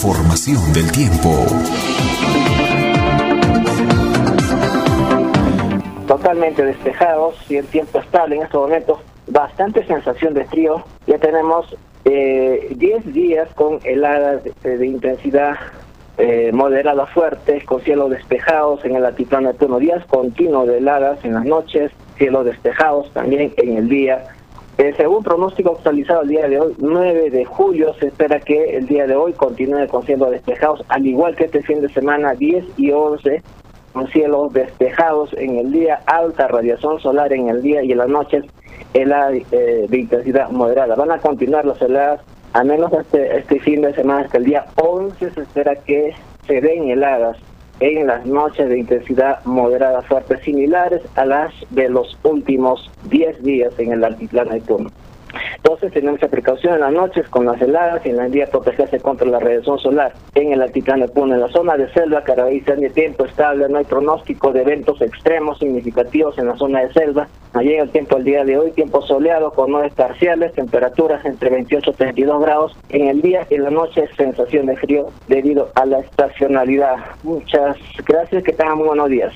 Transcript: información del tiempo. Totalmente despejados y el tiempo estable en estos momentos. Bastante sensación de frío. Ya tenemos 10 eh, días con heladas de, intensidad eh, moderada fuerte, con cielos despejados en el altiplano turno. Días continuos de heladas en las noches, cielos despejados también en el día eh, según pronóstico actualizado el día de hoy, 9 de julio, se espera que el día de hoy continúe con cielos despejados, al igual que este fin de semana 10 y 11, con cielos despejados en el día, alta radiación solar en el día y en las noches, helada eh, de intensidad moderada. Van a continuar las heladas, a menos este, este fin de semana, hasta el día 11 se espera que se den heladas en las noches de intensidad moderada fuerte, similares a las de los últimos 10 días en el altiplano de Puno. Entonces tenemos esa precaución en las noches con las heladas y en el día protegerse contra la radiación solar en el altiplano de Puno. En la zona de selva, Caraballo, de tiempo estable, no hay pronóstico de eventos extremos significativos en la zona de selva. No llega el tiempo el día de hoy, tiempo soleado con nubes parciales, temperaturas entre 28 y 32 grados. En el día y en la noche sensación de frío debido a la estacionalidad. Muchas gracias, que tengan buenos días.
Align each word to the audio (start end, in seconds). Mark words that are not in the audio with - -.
información 0.00 0.72
del 0.72 0.90
tiempo. 0.92 1.28
Totalmente 6.08 6.64
despejados 6.64 7.34
y 7.50 7.56
el 7.56 7.66
tiempo 7.66 7.98
estable 7.98 8.36
en 8.36 8.42
estos 8.44 8.62
momentos. 8.62 8.98
Bastante 9.26 9.86
sensación 9.86 10.32
de 10.32 10.46
frío. 10.46 10.82
Ya 11.06 11.18
tenemos 11.18 11.76
10 12.04 12.14
eh, 12.14 13.00
días 13.12 13.50
con 13.54 13.78
heladas 13.84 14.42
de, 14.62 14.86
intensidad 14.86 15.56
eh, 16.16 16.50
moderada 16.50 17.04
fuerte, 17.04 17.62
con 17.66 17.82
cielos 17.82 18.08
despejados 18.08 18.82
en 18.86 18.96
el 18.96 19.04
altiplano 19.04 19.52
turno. 19.52 19.78
Días 19.78 20.02
continuos 20.06 20.66
de 20.66 20.78
heladas 20.78 21.22
en 21.26 21.34
las 21.34 21.44
noches, 21.44 21.92
cielos 22.16 22.46
despejados 22.46 23.12
también 23.12 23.52
en 23.58 23.76
el 23.76 23.88
día 23.90 24.24
eh, 24.80 24.94
según 24.96 25.22
pronóstico 25.22 25.72
actualizado 25.72 26.22
el 26.22 26.28
día 26.28 26.48
de 26.48 26.58
hoy, 26.58 26.74
9 26.78 27.28
de 27.28 27.44
julio, 27.44 27.92
se 28.00 28.06
espera 28.06 28.40
que 28.40 28.78
el 28.78 28.86
día 28.86 29.06
de 29.06 29.14
hoy 29.14 29.34
continúe 29.34 29.86
con 29.88 30.06
cielos 30.06 30.30
despejados, 30.30 30.82
al 30.88 31.06
igual 31.06 31.36
que 31.36 31.44
este 31.44 31.62
fin 31.62 31.82
de 31.82 31.90
semana 31.90 32.32
10 32.32 32.64
y 32.78 32.90
11, 32.90 33.42
con 33.92 34.06
cielos 34.08 34.54
despejados 34.54 35.34
en 35.34 35.58
el 35.58 35.70
día, 35.70 36.00
alta 36.06 36.48
radiación 36.48 36.98
solar 36.98 37.30
en 37.34 37.50
el 37.50 37.60
día 37.60 37.82
y 37.82 37.92
en 37.92 37.98
las 37.98 38.08
noches, 38.08 38.46
helada 38.94 39.32
eh, 39.34 39.86
de 39.86 39.98
intensidad 39.98 40.50
moderada. 40.50 40.94
Van 40.94 41.12
a 41.12 41.18
continuar 41.18 41.66
las 41.66 41.82
heladas, 41.82 42.22
a 42.54 42.64
menos 42.64 42.90
este, 42.94 43.36
este 43.36 43.60
fin 43.60 43.82
de 43.82 43.92
semana, 43.92 44.22
hasta 44.22 44.38
el 44.38 44.44
día 44.44 44.64
11 44.76 45.30
se 45.30 45.42
espera 45.42 45.76
que 45.76 46.14
se 46.46 46.62
den 46.62 46.88
heladas 46.88 47.36
en 47.80 48.06
las 48.06 48.24
noches 48.26 48.68
de 48.68 48.78
intensidad 48.78 49.42
moderada 49.44 50.02
fuerte, 50.02 50.40
similares 50.42 51.00
a 51.16 51.24
las 51.24 51.52
de 51.70 51.88
los 51.88 52.16
últimos 52.22 52.90
10 53.04 53.42
días 53.42 53.72
en 53.78 53.92
el 53.92 54.04
altiplano 54.04 54.52
de 54.52 54.60
Puno. 54.60 54.90
Entonces 55.62 55.92
tenemos 55.92 56.18
esa 56.18 56.30
precaución 56.30 56.74
en 56.74 56.80
las 56.80 56.92
noches 56.92 57.28
con 57.28 57.44
las 57.44 57.60
heladas 57.60 58.04
y 58.04 58.10
en 58.10 58.20
el 58.20 58.32
día 58.32 58.46
protegerse 58.46 58.98
contra 58.98 59.26
la 59.28 59.38
radiación 59.38 59.78
solar 59.78 60.12
en 60.34 60.52
el 60.52 60.62
altiplano 60.62 61.06
de 61.06 61.12
Puno. 61.12 61.34
En 61.34 61.40
la 61.40 61.48
zona 61.48 61.76
de 61.76 61.92
selva, 61.92 62.24
Caraballo, 62.24 62.60
de 62.76 62.90
tiempo 62.90 63.24
estable, 63.24 63.68
no 63.68 63.78
hay 63.78 63.84
pronóstico 63.84 64.52
de 64.52 64.62
eventos 64.62 65.00
extremos 65.02 65.58
significativos 65.58 66.38
en 66.38 66.46
la 66.46 66.56
zona 66.56 66.80
de 66.80 66.92
selva. 66.92 67.28
No 67.54 67.60
llega 67.60 67.82
el 67.82 67.90
tiempo 67.90 68.16
el 68.16 68.24
día 68.24 68.44
de 68.44 68.58
hoy, 68.58 68.70
tiempo 68.72 69.02
soleado 69.02 69.52
con 69.52 69.72
nubes 69.72 69.92
parciales, 69.92 70.52
temperaturas 70.54 71.24
entre 71.24 71.50
28 71.50 71.90
y 71.90 71.94
32 71.94 72.42
grados. 72.42 72.76
En 72.88 73.08
el 73.08 73.20
día 73.20 73.46
y 73.50 73.54
en 73.54 73.64
la 73.64 73.70
noche 73.70 74.08
sensación 74.16 74.66
de 74.66 74.76
frío 74.76 75.08
debido 75.28 75.70
a 75.74 75.84
la 75.84 76.00
estacionalidad. 76.00 76.96
Muchas 77.22 77.76
gracias, 78.06 78.42
que 78.44 78.52
tengan 78.52 78.78
buenos 78.78 79.08
días. 79.08 79.34